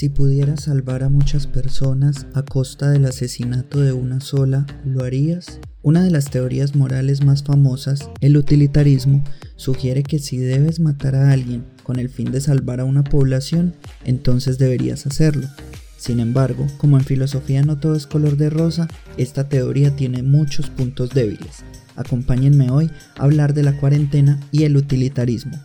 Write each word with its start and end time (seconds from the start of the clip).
Si 0.00 0.08
pudieras 0.08 0.62
salvar 0.62 1.02
a 1.02 1.10
muchas 1.10 1.46
personas 1.46 2.26
a 2.32 2.42
costa 2.42 2.90
del 2.90 3.04
asesinato 3.04 3.80
de 3.80 3.92
una 3.92 4.22
sola, 4.22 4.66
¿lo 4.82 5.04
harías? 5.04 5.60
Una 5.82 6.02
de 6.02 6.10
las 6.10 6.30
teorías 6.30 6.74
morales 6.74 7.22
más 7.22 7.44
famosas, 7.44 8.08
el 8.22 8.38
utilitarismo, 8.38 9.22
sugiere 9.56 10.02
que 10.02 10.18
si 10.18 10.38
debes 10.38 10.80
matar 10.80 11.16
a 11.16 11.30
alguien 11.30 11.66
con 11.82 11.98
el 11.98 12.08
fin 12.08 12.32
de 12.32 12.40
salvar 12.40 12.80
a 12.80 12.86
una 12.86 13.04
población, 13.04 13.74
entonces 14.06 14.56
deberías 14.56 15.04
hacerlo. 15.04 15.46
Sin 15.98 16.18
embargo, 16.18 16.66
como 16.78 16.96
en 16.96 17.04
filosofía 17.04 17.60
no 17.62 17.78
todo 17.78 17.94
es 17.94 18.06
color 18.06 18.38
de 18.38 18.48
rosa, 18.48 18.88
esta 19.18 19.50
teoría 19.50 19.96
tiene 19.96 20.22
muchos 20.22 20.70
puntos 20.70 21.10
débiles. 21.10 21.62
Acompáñenme 21.96 22.70
hoy 22.70 22.90
a 23.18 23.24
hablar 23.24 23.52
de 23.52 23.64
la 23.64 23.78
cuarentena 23.78 24.40
y 24.50 24.64
el 24.64 24.78
utilitarismo. 24.78 25.62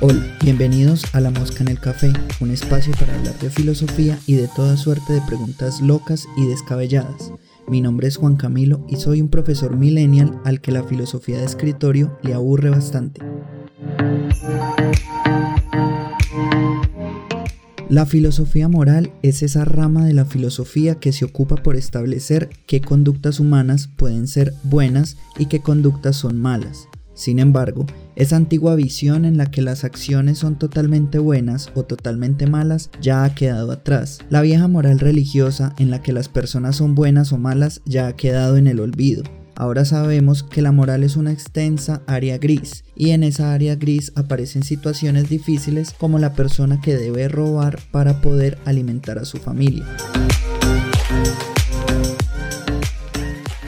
Hola, 0.00 0.24
bienvenidos 0.44 1.12
a 1.12 1.20
La 1.20 1.32
Mosca 1.32 1.64
en 1.64 1.68
el 1.68 1.80
Café, 1.80 2.12
un 2.38 2.52
espacio 2.52 2.92
para 3.00 3.16
hablar 3.16 3.36
de 3.40 3.50
filosofía 3.50 4.16
y 4.26 4.34
de 4.34 4.46
toda 4.46 4.76
suerte 4.76 5.12
de 5.12 5.20
preguntas 5.22 5.80
locas 5.80 6.28
y 6.36 6.46
descabelladas. 6.46 7.32
Mi 7.66 7.80
nombre 7.80 8.06
es 8.06 8.16
Juan 8.16 8.36
Camilo 8.36 8.86
y 8.88 8.94
soy 8.94 9.20
un 9.20 9.28
profesor 9.28 9.76
millennial 9.76 10.40
al 10.44 10.60
que 10.60 10.70
la 10.70 10.84
filosofía 10.84 11.38
de 11.38 11.46
escritorio 11.46 12.16
le 12.22 12.34
aburre 12.34 12.70
bastante. 12.70 13.22
La 17.88 18.06
filosofía 18.06 18.68
moral 18.68 19.12
es 19.22 19.42
esa 19.42 19.64
rama 19.64 20.04
de 20.04 20.14
la 20.14 20.26
filosofía 20.26 20.94
que 20.94 21.10
se 21.10 21.24
ocupa 21.24 21.56
por 21.56 21.74
establecer 21.74 22.50
qué 22.66 22.80
conductas 22.80 23.40
humanas 23.40 23.88
pueden 23.88 24.28
ser 24.28 24.54
buenas 24.62 25.16
y 25.40 25.46
qué 25.46 25.58
conductas 25.58 26.14
son 26.14 26.40
malas. 26.40 26.86
Sin 27.14 27.40
embargo, 27.40 27.84
esa 28.18 28.34
antigua 28.34 28.74
visión 28.74 29.24
en 29.24 29.38
la 29.38 29.46
que 29.46 29.62
las 29.62 29.84
acciones 29.84 30.38
son 30.38 30.58
totalmente 30.58 31.20
buenas 31.20 31.70
o 31.76 31.84
totalmente 31.84 32.48
malas 32.48 32.90
ya 33.00 33.22
ha 33.22 33.32
quedado 33.32 33.70
atrás. 33.70 34.18
La 34.28 34.42
vieja 34.42 34.66
moral 34.66 34.98
religiosa 34.98 35.72
en 35.78 35.92
la 35.92 36.02
que 36.02 36.12
las 36.12 36.28
personas 36.28 36.74
son 36.74 36.96
buenas 36.96 37.32
o 37.32 37.38
malas 37.38 37.80
ya 37.84 38.08
ha 38.08 38.16
quedado 38.16 38.56
en 38.56 38.66
el 38.66 38.80
olvido. 38.80 39.22
Ahora 39.54 39.84
sabemos 39.84 40.42
que 40.42 40.62
la 40.62 40.72
moral 40.72 41.04
es 41.04 41.14
una 41.16 41.30
extensa 41.30 42.02
área 42.08 42.38
gris 42.38 42.84
y 42.96 43.10
en 43.10 43.22
esa 43.22 43.54
área 43.54 43.76
gris 43.76 44.12
aparecen 44.16 44.64
situaciones 44.64 45.28
difíciles 45.28 45.94
como 45.96 46.18
la 46.18 46.32
persona 46.32 46.80
que 46.80 46.96
debe 46.96 47.28
robar 47.28 47.78
para 47.92 48.20
poder 48.20 48.58
alimentar 48.64 49.18
a 49.18 49.24
su 49.24 49.38
familia. 49.38 49.86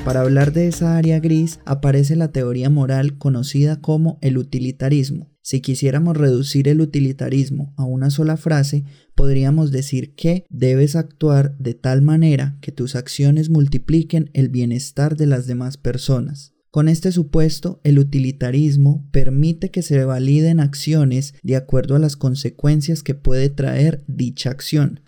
Para 0.05 0.23
hablar 0.23 0.53
de 0.53 0.67
esa 0.67 0.97
área 0.97 1.21
gris 1.21 1.61
aparece 1.67 2.17
la 2.17 2.33
teoría 2.33 2.71
moral 2.71 3.19
conocida 3.19 3.81
como 3.81 4.19
el 4.23 4.39
utilitarismo. 4.39 5.31
Si 5.43 5.61
quisiéramos 5.61 6.17
reducir 6.17 6.69
el 6.69 6.81
utilitarismo 6.81 7.75
a 7.77 7.85
una 7.85 8.11
sola 8.11 8.37
frase, 8.37 8.85
podríamos 9.15 9.71
decir 9.71 10.15
que 10.15 10.47
debes 10.49 10.97
actuar 10.97 11.57
de 11.59 11.75
tal 11.75 12.03
manera 12.03 12.59
que 12.63 12.73
tus 12.73 12.97
acciones 12.97 13.51
multipliquen 13.51 14.31
el 14.33 14.49
bienestar 14.49 15.17
de 15.17 15.27
las 15.27 15.47
demás 15.47 15.77
personas. 15.77 16.55
Con 16.71 16.89
este 16.89 17.13
supuesto, 17.13 17.81
el 17.85 17.99
utilitarismo 17.99 19.09
permite 19.13 19.71
que 19.71 19.83
se 19.83 20.05
validen 20.05 20.61
acciones 20.61 21.35
de 21.43 21.57
acuerdo 21.57 21.97
a 21.97 21.99
las 21.99 22.17
consecuencias 22.17 23.03
que 23.03 23.15
puede 23.15 23.49
traer 23.49 24.03
dicha 24.07 24.51
acción. 24.51 25.01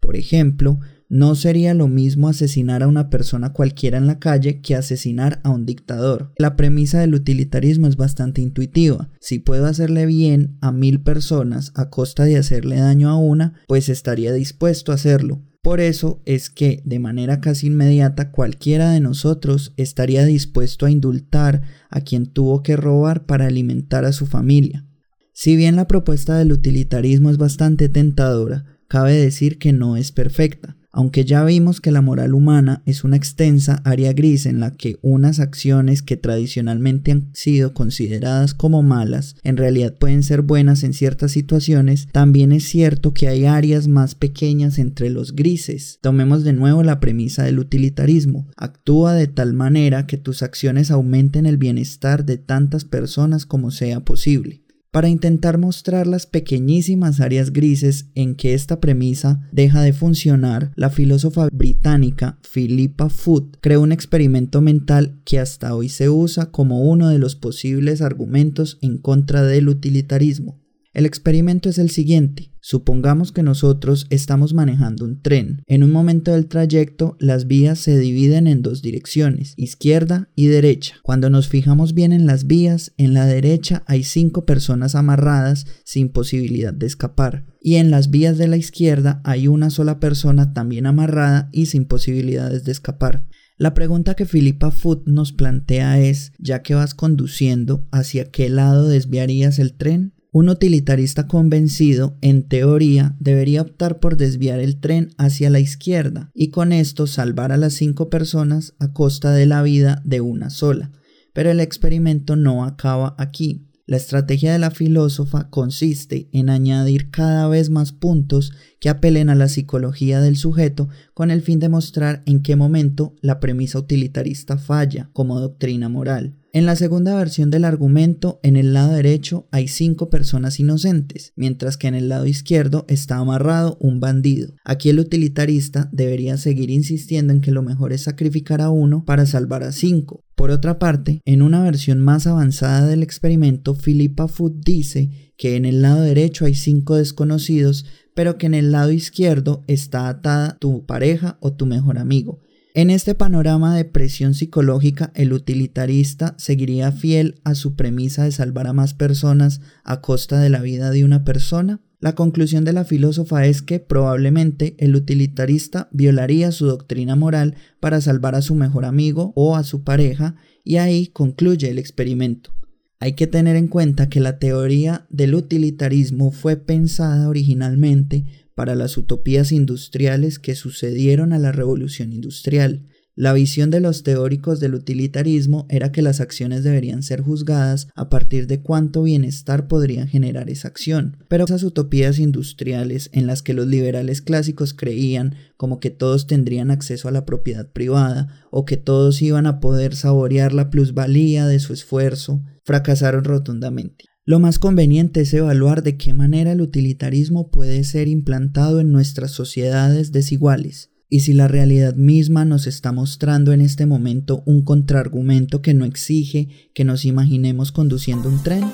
Por 0.00 0.16
ejemplo, 0.16 0.80
no 1.08 1.34
sería 1.34 1.74
lo 1.74 1.88
mismo 1.88 2.28
asesinar 2.28 2.82
a 2.82 2.88
una 2.88 3.10
persona 3.10 3.52
cualquiera 3.52 3.98
en 3.98 4.06
la 4.06 4.18
calle 4.18 4.60
que 4.60 4.74
asesinar 4.74 5.40
a 5.42 5.50
un 5.50 5.64
dictador. 5.64 6.32
La 6.36 6.56
premisa 6.56 7.00
del 7.00 7.14
utilitarismo 7.14 7.86
es 7.86 7.96
bastante 7.96 8.42
intuitiva. 8.42 9.10
Si 9.20 9.38
puedo 9.38 9.66
hacerle 9.66 10.06
bien 10.06 10.58
a 10.60 10.70
mil 10.70 11.00
personas 11.00 11.72
a 11.74 11.88
costa 11.88 12.24
de 12.24 12.36
hacerle 12.36 12.76
daño 12.76 13.08
a 13.08 13.16
una, 13.16 13.54
pues 13.66 13.88
estaría 13.88 14.32
dispuesto 14.32 14.92
a 14.92 14.96
hacerlo. 14.96 15.42
Por 15.62 15.80
eso 15.80 16.22
es 16.24 16.50
que, 16.50 16.82
de 16.84 16.98
manera 16.98 17.40
casi 17.40 17.66
inmediata, 17.66 18.30
cualquiera 18.30 18.90
de 18.90 19.00
nosotros 19.00 19.74
estaría 19.76 20.24
dispuesto 20.24 20.86
a 20.86 20.90
indultar 20.90 21.62
a 21.90 22.00
quien 22.00 22.26
tuvo 22.26 22.62
que 22.62 22.76
robar 22.76 23.26
para 23.26 23.46
alimentar 23.46 24.04
a 24.04 24.12
su 24.12 24.26
familia. 24.26 24.86
Si 25.32 25.56
bien 25.56 25.76
la 25.76 25.86
propuesta 25.86 26.38
del 26.38 26.52
utilitarismo 26.52 27.30
es 27.30 27.38
bastante 27.38 27.88
tentadora, 27.88 28.77
cabe 28.88 29.12
decir 29.12 29.58
que 29.58 29.72
no 29.72 29.96
es 29.96 30.12
perfecta. 30.12 30.78
Aunque 30.90 31.24
ya 31.24 31.44
vimos 31.44 31.80
que 31.80 31.92
la 31.92 32.00
moral 32.00 32.34
humana 32.34 32.82
es 32.86 33.04
una 33.04 33.16
extensa 33.16 33.82
área 33.84 34.14
gris 34.14 34.46
en 34.46 34.58
la 34.58 34.72
que 34.72 34.98
unas 35.02 35.38
acciones 35.38 36.02
que 36.02 36.16
tradicionalmente 36.16 37.12
han 37.12 37.30
sido 37.34 37.74
consideradas 37.74 38.54
como 38.54 38.82
malas 38.82 39.36
en 39.44 39.58
realidad 39.58 39.96
pueden 39.96 40.22
ser 40.22 40.42
buenas 40.42 40.82
en 40.82 40.94
ciertas 40.94 41.30
situaciones, 41.30 42.08
también 42.10 42.52
es 42.52 42.64
cierto 42.64 43.12
que 43.12 43.28
hay 43.28 43.44
áreas 43.44 43.86
más 43.86 44.14
pequeñas 44.14 44.78
entre 44.78 45.10
los 45.10 45.36
grises. 45.36 45.98
Tomemos 46.00 46.42
de 46.42 46.54
nuevo 46.54 46.82
la 46.82 47.00
premisa 47.00 47.44
del 47.44 47.58
utilitarismo. 47.58 48.48
Actúa 48.56 49.12
de 49.12 49.26
tal 49.26 49.52
manera 49.52 50.06
que 50.06 50.16
tus 50.16 50.42
acciones 50.42 50.90
aumenten 50.90 51.44
el 51.44 51.58
bienestar 51.58 52.24
de 52.24 52.38
tantas 52.38 52.84
personas 52.84 53.44
como 53.44 53.70
sea 53.70 54.00
posible 54.00 54.64
para 54.90 55.08
intentar 55.08 55.58
mostrar 55.58 56.06
las 56.06 56.26
pequeñísimas 56.26 57.20
áreas 57.20 57.52
grises 57.52 58.10
en 58.14 58.34
que 58.34 58.54
esta 58.54 58.80
premisa 58.80 59.40
deja 59.52 59.82
de 59.82 59.92
funcionar, 59.92 60.72
la 60.76 60.90
filósofa 60.90 61.48
británica 61.52 62.38
Philippa 62.42 63.08
Foot 63.08 63.58
creó 63.60 63.82
un 63.82 63.92
experimento 63.92 64.60
mental 64.60 65.20
que 65.24 65.38
hasta 65.38 65.74
hoy 65.74 65.88
se 65.88 66.08
usa 66.08 66.50
como 66.50 66.82
uno 66.82 67.08
de 67.08 67.18
los 67.18 67.36
posibles 67.36 68.00
argumentos 68.00 68.78
en 68.80 68.98
contra 68.98 69.42
del 69.42 69.68
utilitarismo. 69.68 70.58
El 70.98 71.06
experimento 71.06 71.68
es 71.68 71.78
el 71.78 71.90
siguiente. 71.90 72.50
Supongamos 72.60 73.30
que 73.30 73.44
nosotros 73.44 74.08
estamos 74.10 74.52
manejando 74.52 75.04
un 75.04 75.22
tren. 75.22 75.62
En 75.68 75.84
un 75.84 75.92
momento 75.92 76.32
del 76.32 76.48
trayecto, 76.48 77.16
las 77.20 77.46
vías 77.46 77.78
se 77.78 77.96
dividen 77.96 78.48
en 78.48 78.62
dos 78.62 78.82
direcciones, 78.82 79.54
izquierda 79.56 80.28
y 80.34 80.48
derecha. 80.48 80.96
Cuando 81.04 81.30
nos 81.30 81.46
fijamos 81.46 81.94
bien 81.94 82.10
en 82.10 82.26
las 82.26 82.48
vías, 82.48 82.94
en 82.96 83.14
la 83.14 83.26
derecha 83.26 83.84
hay 83.86 84.02
cinco 84.02 84.44
personas 84.44 84.96
amarradas 84.96 85.66
sin 85.84 86.08
posibilidad 86.08 86.74
de 86.74 86.86
escapar. 86.86 87.46
Y 87.62 87.76
en 87.76 87.92
las 87.92 88.10
vías 88.10 88.36
de 88.36 88.48
la 88.48 88.56
izquierda 88.56 89.20
hay 89.22 89.46
una 89.46 89.70
sola 89.70 90.00
persona 90.00 90.52
también 90.52 90.84
amarrada 90.84 91.48
y 91.52 91.66
sin 91.66 91.84
posibilidades 91.84 92.64
de 92.64 92.72
escapar. 92.72 93.24
La 93.56 93.72
pregunta 93.72 94.14
que 94.14 94.26
Philippa 94.26 94.72
Foot 94.72 95.06
nos 95.06 95.32
plantea 95.32 96.00
es, 96.00 96.32
ya 96.40 96.62
que 96.62 96.74
vas 96.74 96.96
conduciendo, 96.96 97.86
¿hacia 97.92 98.32
qué 98.32 98.48
lado 98.48 98.88
desviarías 98.88 99.60
el 99.60 99.74
tren? 99.74 100.17
Un 100.30 100.50
utilitarista 100.50 101.26
convencido, 101.26 102.18
en 102.20 102.42
teoría, 102.42 103.16
debería 103.18 103.62
optar 103.62 103.98
por 103.98 104.18
desviar 104.18 104.60
el 104.60 104.78
tren 104.78 105.10
hacia 105.16 105.48
la 105.48 105.58
izquierda 105.58 106.30
y 106.34 106.48
con 106.48 106.72
esto 106.72 107.06
salvar 107.06 107.50
a 107.50 107.56
las 107.56 107.74
cinco 107.74 108.10
personas 108.10 108.74
a 108.78 108.92
costa 108.92 109.32
de 109.32 109.46
la 109.46 109.62
vida 109.62 110.02
de 110.04 110.20
una 110.20 110.50
sola. 110.50 110.92
Pero 111.32 111.50
el 111.50 111.60
experimento 111.60 112.36
no 112.36 112.64
acaba 112.64 113.14
aquí. 113.18 113.64
La 113.86 113.96
estrategia 113.96 114.52
de 114.52 114.58
la 114.58 114.70
filósofa 114.70 115.48
consiste 115.48 116.28
en 116.32 116.50
añadir 116.50 117.10
cada 117.10 117.48
vez 117.48 117.70
más 117.70 117.92
puntos 117.92 118.52
que 118.80 118.90
apelen 118.90 119.30
a 119.30 119.34
la 119.34 119.48
psicología 119.48 120.20
del 120.20 120.36
sujeto 120.36 120.90
con 121.14 121.30
el 121.30 121.40
fin 121.40 121.58
de 121.58 121.70
mostrar 121.70 122.22
en 122.26 122.42
qué 122.42 122.54
momento 122.54 123.14
la 123.22 123.40
premisa 123.40 123.78
utilitarista 123.78 124.58
falla 124.58 125.08
como 125.14 125.40
doctrina 125.40 125.88
moral. 125.88 126.37
En 126.50 126.64
la 126.64 126.76
segunda 126.76 127.14
versión 127.14 127.50
del 127.50 127.66
argumento, 127.66 128.40
en 128.42 128.56
el 128.56 128.72
lado 128.72 128.94
derecho 128.94 129.46
hay 129.50 129.68
cinco 129.68 130.08
personas 130.08 130.58
inocentes, 130.58 131.34
mientras 131.36 131.76
que 131.76 131.88
en 131.88 131.94
el 131.94 132.08
lado 132.08 132.26
izquierdo 132.26 132.86
está 132.88 133.18
amarrado 133.18 133.76
un 133.80 134.00
bandido. 134.00 134.54
Aquí 134.64 134.88
el 134.88 134.98
utilitarista 134.98 135.90
debería 135.92 136.38
seguir 136.38 136.70
insistiendo 136.70 137.34
en 137.34 137.42
que 137.42 137.50
lo 137.50 137.62
mejor 137.62 137.92
es 137.92 138.02
sacrificar 138.02 138.62
a 138.62 138.70
uno 138.70 139.04
para 139.04 139.26
salvar 139.26 139.62
a 139.62 139.72
cinco. 139.72 140.24
Por 140.36 140.50
otra 140.50 140.78
parte, 140.78 141.20
en 141.26 141.42
una 141.42 141.62
versión 141.62 142.00
más 142.00 142.26
avanzada 142.26 142.86
del 142.86 143.02
experimento, 143.02 143.74
Philippa 143.74 144.26
Foot 144.26 144.64
dice 144.64 145.10
que 145.36 145.54
en 145.54 145.66
el 145.66 145.82
lado 145.82 146.00
derecho 146.00 146.46
hay 146.46 146.54
cinco 146.54 146.96
desconocidos, 146.96 147.84
pero 148.14 148.38
que 148.38 148.46
en 148.46 148.54
el 148.54 148.72
lado 148.72 148.90
izquierdo 148.90 149.64
está 149.66 150.08
atada 150.08 150.56
tu 150.58 150.86
pareja 150.86 151.36
o 151.42 151.52
tu 151.52 151.66
mejor 151.66 151.98
amigo. 151.98 152.40
En 152.78 152.90
este 152.90 153.16
panorama 153.16 153.74
de 153.74 153.84
presión 153.84 154.34
psicológica, 154.34 155.10
el 155.16 155.32
utilitarista 155.32 156.36
seguiría 156.38 156.92
fiel 156.92 157.40
a 157.42 157.56
su 157.56 157.74
premisa 157.74 158.22
de 158.22 158.30
salvar 158.30 158.68
a 158.68 158.72
más 158.72 158.94
personas 158.94 159.60
a 159.82 160.00
costa 160.00 160.38
de 160.38 160.48
la 160.48 160.62
vida 160.62 160.92
de 160.92 161.02
una 161.02 161.24
persona. 161.24 161.80
La 161.98 162.14
conclusión 162.14 162.62
de 162.64 162.72
la 162.72 162.84
filósofa 162.84 163.46
es 163.46 163.62
que 163.62 163.80
probablemente 163.80 164.76
el 164.78 164.94
utilitarista 164.94 165.88
violaría 165.90 166.52
su 166.52 166.66
doctrina 166.66 167.16
moral 167.16 167.56
para 167.80 168.00
salvar 168.00 168.36
a 168.36 168.42
su 168.42 168.54
mejor 168.54 168.84
amigo 168.84 169.32
o 169.34 169.56
a 169.56 169.64
su 169.64 169.82
pareja 169.82 170.36
y 170.62 170.76
ahí 170.76 171.08
concluye 171.08 171.70
el 171.70 171.80
experimento. 171.80 172.52
Hay 173.00 173.14
que 173.14 173.26
tener 173.26 173.56
en 173.56 173.66
cuenta 173.66 174.08
que 174.08 174.20
la 174.20 174.38
teoría 174.38 175.04
del 175.10 175.34
utilitarismo 175.34 176.30
fue 176.30 176.56
pensada 176.56 177.28
originalmente 177.28 178.24
para 178.58 178.74
las 178.74 178.96
utopías 178.96 179.52
industriales 179.52 180.40
que 180.40 180.56
sucedieron 180.56 181.32
a 181.32 181.38
la 181.38 181.52
revolución 181.52 182.12
industrial. 182.12 182.88
La 183.14 183.32
visión 183.32 183.70
de 183.70 183.78
los 183.78 184.02
teóricos 184.02 184.58
del 184.58 184.74
utilitarismo 184.74 185.68
era 185.70 185.92
que 185.92 186.02
las 186.02 186.20
acciones 186.20 186.64
deberían 186.64 187.04
ser 187.04 187.20
juzgadas 187.20 187.86
a 187.94 188.08
partir 188.08 188.48
de 188.48 188.60
cuánto 188.60 189.04
bienestar 189.04 189.68
podrían 189.68 190.08
generar 190.08 190.50
esa 190.50 190.66
acción. 190.66 191.18
Pero 191.28 191.44
esas 191.44 191.62
utopías 191.62 192.18
industriales 192.18 193.10
en 193.12 193.28
las 193.28 193.42
que 193.42 193.54
los 193.54 193.68
liberales 193.68 194.22
clásicos 194.22 194.74
creían 194.74 195.36
como 195.56 195.78
que 195.78 195.90
todos 195.90 196.26
tendrían 196.26 196.72
acceso 196.72 197.06
a 197.06 197.12
la 197.12 197.24
propiedad 197.24 197.70
privada 197.70 198.44
o 198.50 198.64
que 198.64 198.76
todos 198.76 199.22
iban 199.22 199.46
a 199.46 199.60
poder 199.60 199.94
saborear 199.94 200.52
la 200.52 200.68
plusvalía 200.68 201.46
de 201.46 201.60
su 201.60 201.72
esfuerzo, 201.72 202.42
fracasaron 202.64 203.22
rotundamente. 203.22 204.06
Lo 204.28 204.40
más 204.40 204.58
conveniente 204.58 205.22
es 205.22 205.32
evaluar 205.32 205.82
de 205.82 205.96
qué 205.96 206.12
manera 206.12 206.52
el 206.52 206.60
utilitarismo 206.60 207.48
puede 207.48 207.82
ser 207.82 208.08
implantado 208.08 208.78
en 208.78 208.92
nuestras 208.92 209.30
sociedades 209.30 210.12
desiguales 210.12 210.90
y 211.08 211.20
si 211.20 211.32
la 211.32 211.48
realidad 211.48 211.94
misma 211.94 212.44
nos 212.44 212.66
está 212.66 212.92
mostrando 212.92 213.54
en 213.54 213.62
este 213.62 213.86
momento 213.86 214.42
un 214.44 214.64
contraargumento 214.64 215.62
que 215.62 215.72
no 215.72 215.86
exige 215.86 216.70
que 216.74 216.84
nos 216.84 217.06
imaginemos 217.06 217.72
conduciendo 217.72 218.28
un 218.28 218.42
tren. 218.42 218.64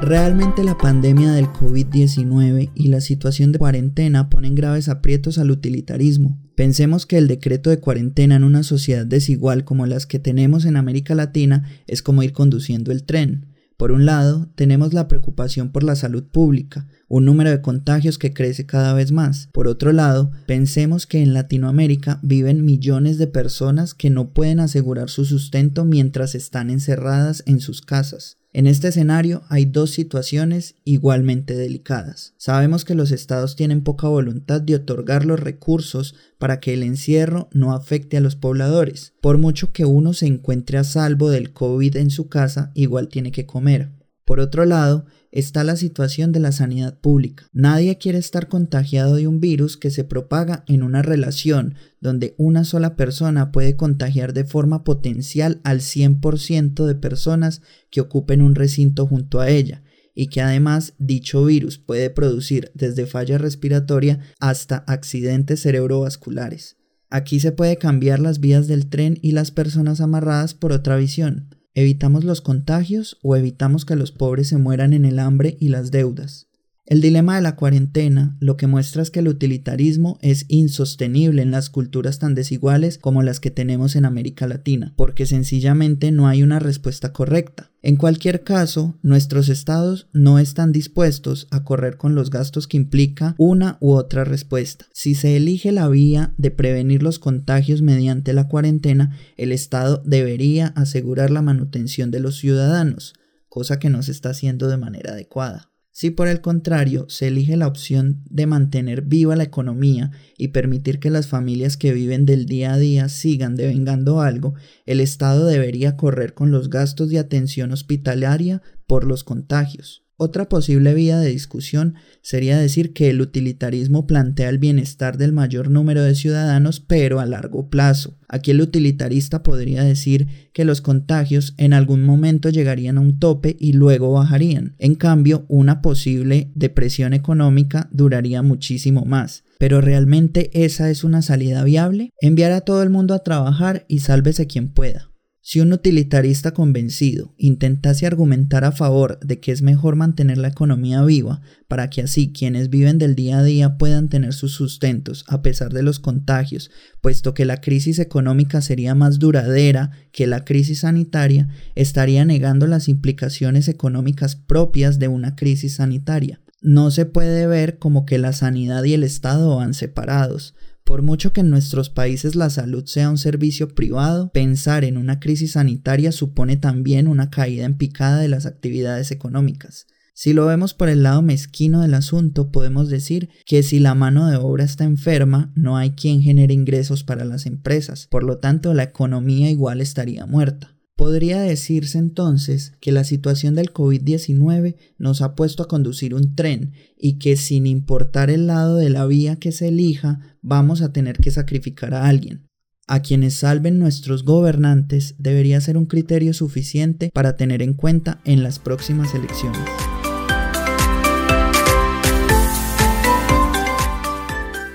Realmente 0.00 0.62
la 0.62 0.78
pandemia 0.78 1.32
del 1.32 1.48
COVID-19 1.48 2.70
y 2.74 2.88
la 2.88 3.00
situación 3.00 3.50
de 3.50 3.58
cuarentena 3.58 4.30
ponen 4.30 4.54
graves 4.54 4.88
aprietos 4.88 5.38
al 5.38 5.50
utilitarismo. 5.50 6.40
Pensemos 6.54 7.04
que 7.04 7.18
el 7.18 7.26
decreto 7.26 7.68
de 7.68 7.80
cuarentena 7.80 8.36
en 8.36 8.44
una 8.44 8.62
sociedad 8.62 9.04
desigual 9.04 9.64
como 9.64 9.86
las 9.86 10.06
que 10.06 10.20
tenemos 10.20 10.64
en 10.64 10.76
América 10.76 11.16
Latina 11.16 11.68
es 11.88 12.00
como 12.02 12.22
ir 12.22 12.32
conduciendo 12.32 12.92
el 12.92 13.04
tren. 13.04 13.48
Por 13.76 13.90
un 13.90 14.06
lado, 14.06 14.50
tenemos 14.54 14.94
la 14.94 15.08
preocupación 15.08 15.72
por 15.72 15.82
la 15.82 15.96
salud 15.96 16.24
pública, 16.24 16.86
un 17.08 17.24
número 17.24 17.50
de 17.50 17.60
contagios 17.60 18.18
que 18.18 18.32
crece 18.32 18.66
cada 18.66 18.94
vez 18.94 19.12
más. 19.12 19.48
Por 19.52 19.66
otro 19.66 19.92
lado, 19.92 20.30
pensemos 20.46 21.06
que 21.06 21.22
en 21.22 21.34
Latinoamérica 21.34 22.20
viven 22.22 22.64
millones 22.64 23.18
de 23.18 23.26
personas 23.26 23.94
que 23.94 24.10
no 24.10 24.32
pueden 24.32 24.60
asegurar 24.60 25.10
su 25.10 25.24
sustento 25.24 25.84
mientras 25.84 26.34
están 26.34 26.70
encerradas 26.70 27.42
en 27.46 27.60
sus 27.60 27.82
casas. 27.82 28.37
En 28.52 28.66
este 28.66 28.88
escenario 28.88 29.42
hay 29.50 29.66
dos 29.66 29.90
situaciones 29.90 30.74
igualmente 30.84 31.54
delicadas. 31.54 32.32
Sabemos 32.38 32.86
que 32.86 32.94
los 32.94 33.12
estados 33.12 33.56
tienen 33.56 33.82
poca 33.82 34.08
voluntad 34.08 34.62
de 34.62 34.74
otorgar 34.74 35.26
los 35.26 35.38
recursos 35.38 36.14
para 36.38 36.58
que 36.58 36.72
el 36.72 36.82
encierro 36.82 37.50
no 37.52 37.74
afecte 37.74 38.16
a 38.16 38.20
los 38.20 38.36
pobladores. 38.36 39.12
Por 39.20 39.36
mucho 39.36 39.72
que 39.72 39.84
uno 39.84 40.14
se 40.14 40.26
encuentre 40.26 40.78
a 40.78 40.84
salvo 40.84 41.30
del 41.30 41.52
COVID 41.52 41.96
en 41.96 42.10
su 42.10 42.28
casa, 42.28 42.72
igual 42.74 43.08
tiene 43.08 43.32
que 43.32 43.44
comer. 43.44 43.97
Por 44.28 44.40
otro 44.40 44.66
lado, 44.66 45.06
está 45.32 45.64
la 45.64 45.74
situación 45.74 46.32
de 46.32 46.38
la 46.38 46.52
sanidad 46.52 47.00
pública. 47.00 47.46
Nadie 47.54 47.96
quiere 47.96 48.18
estar 48.18 48.48
contagiado 48.48 49.14
de 49.14 49.26
un 49.26 49.40
virus 49.40 49.78
que 49.78 49.90
se 49.90 50.04
propaga 50.04 50.64
en 50.68 50.82
una 50.82 51.00
relación 51.00 51.76
donde 52.02 52.34
una 52.36 52.64
sola 52.64 52.94
persona 52.94 53.52
puede 53.52 53.74
contagiar 53.74 54.34
de 54.34 54.44
forma 54.44 54.84
potencial 54.84 55.62
al 55.64 55.80
100% 55.80 56.84
de 56.84 56.94
personas 56.94 57.62
que 57.90 58.02
ocupen 58.02 58.42
un 58.42 58.54
recinto 58.54 59.06
junto 59.06 59.40
a 59.40 59.48
ella 59.48 59.82
y 60.14 60.26
que 60.26 60.42
además 60.42 60.92
dicho 60.98 61.46
virus 61.46 61.78
puede 61.78 62.10
producir 62.10 62.70
desde 62.74 63.06
falla 63.06 63.38
respiratoria 63.38 64.20
hasta 64.40 64.84
accidentes 64.86 65.62
cerebrovasculares. 65.62 66.76
Aquí 67.08 67.40
se 67.40 67.52
puede 67.52 67.78
cambiar 67.78 68.20
las 68.20 68.40
vías 68.40 68.66
del 68.68 68.90
tren 68.90 69.18
y 69.22 69.32
las 69.32 69.52
personas 69.52 70.02
amarradas 70.02 70.52
por 70.52 70.72
otra 70.72 70.98
visión. 70.98 71.57
¿Evitamos 71.80 72.24
los 72.24 72.40
contagios 72.40 73.18
o 73.22 73.36
evitamos 73.36 73.84
que 73.84 73.94
los 73.94 74.10
pobres 74.10 74.48
se 74.48 74.58
mueran 74.58 74.92
en 74.92 75.04
el 75.04 75.20
hambre 75.20 75.56
y 75.60 75.68
las 75.68 75.92
deudas? 75.92 76.47
El 76.88 77.02
dilema 77.02 77.36
de 77.36 77.42
la 77.42 77.54
cuarentena 77.54 78.38
lo 78.40 78.56
que 78.56 78.66
muestra 78.66 79.02
es 79.02 79.10
que 79.10 79.20
el 79.20 79.28
utilitarismo 79.28 80.18
es 80.22 80.46
insostenible 80.48 81.42
en 81.42 81.50
las 81.50 81.68
culturas 81.68 82.18
tan 82.18 82.34
desiguales 82.34 82.96
como 82.96 83.22
las 83.22 83.40
que 83.40 83.50
tenemos 83.50 83.94
en 83.94 84.06
América 84.06 84.46
Latina, 84.46 84.94
porque 84.96 85.26
sencillamente 85.26 86.12
no 86.12 86.28
hay 86.28 86.42
una 86.42 86.60
respuesta 86.60 87.12
correcta. 87.12 87.70
En 87.82 87.96
cualquier 87.96 88.42
caso, 88.42 88.96
nuestros 89.02 89.50
estados 89.50 90.08
no 90.14 90.38
están 90.38 90.72
dispuestos 90.72 91.46
a 91.50 91.62
correr 91.62 91.98
con 91.98 92.14
los 92.14 92.30
gastos 92.30 92.66
que 92.66 92.78
implica 92.78 93.34
una 93.36 93.76
u 93.82 93.90
otra 93.90 94.24
respuesta. 94.24 94.86
Si 94.94 95.14
se 95.14 95.36
elige 95.36 95.72
la 95.72 95.88
vía 95.88 96.32
de 96.38 96.50
prevenir 96.50 97.02
los 97.02 97.18
contagios 97.18 97.82
mediante 97.82 98.32
la 98.32 98.48
cuarentena, 98.48 99.14
el 99.36 99.52
estado 99.52 100.02
debería 100.06 100.68
asegurar 100.68 101.30
la 101.30 101.42
manutención 101.42 102.10
de 102.10 102.20
los 102.20 102.38
ciudadanos, 102.38 103.12
cosa 103.50 103.78
que 103.78 103.90
no 103.90 104.02
se 104.02 104.12
está 104.12 104.30
haciendo 104.30 104.68
de 104.68 104.78
manera 104.78 105.12
adecuada. 105.12 105.67
Si 106.00 106.12
por 106.12 106.28
el 106.28 106.40
contrario 106.40 107.06
se 107.08 107.26
elige 107.26 107.56
la 107.56 107.66
opción 107.66 108.22
de 108.30 108.46
mantener 108.46 109.02
viva 109.02 109.34
la 109.34 109.42
economía 109.42 110.12
y 110.36 110.46
permitir 110.46 111.00
que 111.00 111.10
las 111.10 111.26
familias 111.26 111.76
que 111.76 111.92
viven 111.92 112.24
del 112.24 112.46
día 112.46 112.74
a 112.74 112.78
día 112.78 113.08
sigan 113.08 113.56
devengando 113.56 114.20
algo, 114.20 114.54
el 114.86 115.00
Estado 115.00 115.44
debería 115.44 115.96
correr 115.96 116.34
con 116.34 116.52
los 116.52 116.70
gastos 116.70 117.08
de 117.08 117.18
atención 117.18 117.72
hospitalaria 117.72 118.62
por 118.86 119.02
los 119.02 119.24
contagios. 119.24 120.07
Otra 120.20 120.48
posible 120.48 120.94
vía 120.94 121.16
de 121.20 121.30
discusión 121.30 121.94
sería 122.22 122.58
decir 122.58 122.92
que 122.92 123.08
el 123.08 123.20
utilitarismo 123.20 124.08
plantea 124.08 124.48
el 124.48 124.58
bienestar 124.58 125.16
del 125.16 125.32
mayor 125.32 125.70
número 125.70 126.02
de 126.02 126.16
ciudadanos 126.16 126.80
pero 126.80 127.20
a 127.20 127.26
largo 127.26 127.70
plazo. 127.70 128.18
Aquí 128.26 128.50
el 128.50 128.60
utilitarista 128.60 129.44
podría 129.44 129.84
decir 129.84 130.26
que 130.52 130.64
los 130.64 130.80
contagios 130.80 131.54
en 131.56 131.72
algún 131.72 132.02
momento 132.02 132.50
llegarían 132.50 132.98
a 132.98 133.00
un 133.00 133.20
tope 133.20 133.56
y 133.60 133.74
luego 133.74 134.12
bajarían. 134.12 134.74
En 134.78 134.96
cambio, 134.96 135.46
una 135.46 135.82
posible 135.82 136.50
depresión 136.56 137.12
económica 137.12 137.88
duraría 137.92 138.42
muchísimo 138.42 139.04
más. 139.04 139.44
Pero 139.60 139.80
¿realmente 139.80 140.50
esa 140.64 140.90
es 140.90 141.04
una 141.04 141.22
salida 141.22 141.62
viable? 141.62 142.10
Enviar 142.20 142.50
a 142.50 142.62
todo 142.62 142.82
el 142.82 142.90
mundo 142.90 143.14
a 143.14 143.22
trabajar 143.22 143.84
y 143.86 144.00
sálvese 144.00 144.48
quien 144.48 144.68
pueda. 144.68 145.07
Si 145.50 145.60
un 145.60 145.72
utilitarista 145.72 146.50
convencido 146.50 147.32
intentase 147.38 148.06
argumentar 148.06 148.66
a 148.66 148.70
favor 148.70 149.18
de 149.20 149.40
que 149.40 149.50
es 149.50 149.62
mejor 149.62 149.96
mantener 149.96 150.36
la 150.36 150.48
economía 150.48 151.02
viva 151.04 151.40
para 151.68 151.88
que 151.88 152.02
así 152.02 152.34
quienes 152.34 152.68
viven 152.68 152.98
del 152.98 153.14
día 153.14 153.38
a 153.38 153.42
día 153.42 153.78
puedan 153.78 154.10
tener 154.10 154.34
sus 154.34 154.52
sustentos 154.52 155.24
a 155.26 155.40
pesar 155.40 155.72
de 155.72 155.82
los 155.82 156.00
contagios, 156.00 156.70
puesto 157.00 157.32
que 157.32 157.46
la 157.46 157.62
crisis 157.62 157.98
económica 157.98 158.60
sería 158.60 158.94
más 158.94 159.18
duradera 159.18 159.92
que 160.12 160.26
la 160.26 160.44
crisis 160.44 160.80
sanitaria, 160.80 161.48
estaría 161.74 162.26
negando 162.26 162.66
las 162.66 162.86
implicaciones 162.86 163.68
económicas 163.68 164.36
propias 164.36 164.98
de 164.98 165.08
una 165.08 165.34
crisis 165.34 165.76
sanitaria. 165.76 166.42
No 166.60 166.90
se 166.90 167.06
puede 167.06 167.46
ver 167.46 167.78
como 167.78 168.04
que 168.04 168.18
la 168.18 168.34
sanidad 168.34 168.84
y 168.84 168.92
el 168.92 169.02
Estado 169.02 169.56
van 169.56 169.72
separados, 169.72 170.54
por 170.88 171.02
mucho 171.02 171.34
que 171.34 171.42
en 171.42 171.50
nuestros 171.50 171.90
países 171.90 172.34
la 172.34 172.48
salud 172.48 172.86
sea 172.86 173.10
un 173.10 173.18
servicio 173.18 173.74
privado, 173.74 174.30
pensar 174.32 174.84
en 174.84 174.96
una 174.96 175.20
crisis 175.20 175.52
sanitaria 175.52 176.12
supone 176.12 176.56
también 176.56 177.08
una 177.08 177.28
caída 177.28 177.66
en 177.66 177.76
picada 177.76 178.16
de 178.16 178.28
las 178.28 178.46
actividades 178.46 179.10
económicas. 179.10 179.86
Si 180.14 180.32
lo 180.32 180.46
vemos 180.46 180.72
por 180.72 180.88
el 180.88 181.02
lado 181.02 181.20
mezquino 181.20 181.82
del 181.82 181.92
asunto, 181.92 182.50
podemos 182.50 182.88
decir 182.88 183.28
que 183.44 183.62
si 183.62 183.80
la 183.80 183.94
mano 183.94 184.30
de 184.30 184.38
obra 184.38 184.64
está 184.64 184.84
enferma, 184.84 185.52
no 185.54 185.76
hay 185.76 185.90
quien 185.90 186.22
genere 186.22 186.54
ingresos 186.54 187.04
para 187.04 187.26
las 187.26 187.44
empresas, 187.44 188.06
por 188.10 188.24
lo 188.24 188.38
tanto 188.38 188.72
la 188.72 188.84
economía 188.84 189.50
igual 189.50 189.82
estaría 189.82 190.24
muerta. 190.24 190.77
Podría 190.98 191.40
decirse 191.40 191.96
entonces 191.96 192.72
que 192.80 192.90
la 192.90 193.04
situación 193.04 193.54
del 193.54 193.72
COVID-19 193.72 194.74
nos 194.98 195.22
ha 195.22 195.36
puesto 195.36 195.62
a 195.62 195.68
conducir 195.68 196.12
un 196.12 196.34
tren 196.34 196.72
y 196.96 197.20
que 197.20 197.36
sin 197.36 197.68
importar 197.68 198.30
el 198.30 198.48
lado 198.48 198.74
de 198.74 198.90
la 198.90 199.06
vía 199.06 199.36
que 199.36 199.52
se 199.52 199.68
elija, 199.68 200.36
vamos 200.42 200.82
a 200.82 200.92
tener 200.92 201.18
que 201.18 201.30
sacrificar 201.30 201.94
a 201.94 202.08
alguien. 202.08 202.48
A 202.88 203.00
quienes 203.00 203.34
salven 203.34 203.78
nuestros 203.78 204.24
gobernantes 204.24 205.14
debería 205.18 205.60
ser 205.60 205.76
un 205.76 205.86
criterio 205.86 206.34
suficiente 206.34 207.12
para 207.14 207.36
tener 207.36 207.62
en 207.62 207.74
cuenta 207.74 208.20
en 208.24 208.42
las 208.42 208.58
próximas 208.58 209.14
elecciones. 209.14 209.62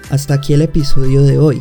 Hasta 0.09 0.35
aquí 0.35 0.53
el 0.53 0.61
episodio 0.61 1.23
de 1.23 1.37
hoy. 1.37 1.59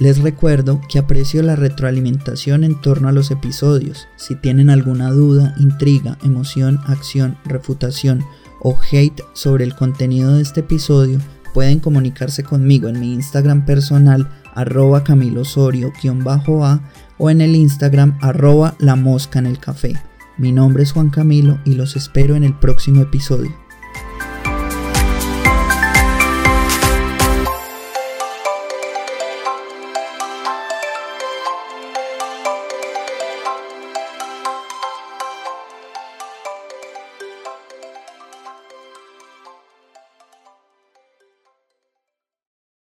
Les 0.00 0.18
recuerdo 0.20 0.80
que 0.88 0.98
aprecio 0.98 1.42
la 1.42 1.54
retroalimentación 1.54 2.64
en 2.64 2.80
torno 2.80 3.08
a 3.08 3.12
los 3.12 3.30
episodios. 3.30 4.08
Si 4.16 4.34
tienen 4.34 4.68
alguna 4.68 5.10
duda, 5.10 5.54
intriga, 5.58 6.18
emoción, 6.24 6.80
acción, 6.86 7.38
refutación 7.44 8.24
o 8.60 8.76
hate 8.90 9.22
sobre 9.34 9.64
el 9.64 9.76
contenido 9.76 10.34
de 10.34 10.42
este 10.42 10.60
episodio, 10.60 11.20
pueden 11.52 11.78
comunicarse 11.78 12.42
conmigo 12.42 12.88
en 12.88 12.98
mi 12.98 13.12
Instagram 13.12 13.64
personal 13.64 14.28
arroba 14.54 15.04
camilosorio-a 15.04 16.80
o 17.18 17.30
en 17.30 17.40
el 17.40 17.54
Instagram 17.54 18.18
arroba 18.20 18.74
la 18.80 18.96
mosca 18.96 19.38
en 19.38 19.46
el 19.46 19.60
café. 19.60 19.94
Mi 20.38 20.50
nombre 20.50 20.82
es 20.82 20.90
Juan 20.90 21.10
Camilo 21.10 21.60
y 21.64 21.74
los 21.74 21.94
espero 21.94 22.34
en 22.34 22.42
el 22.42 22.54
próximo 22.54 23.00
episodio. 23.02 23.63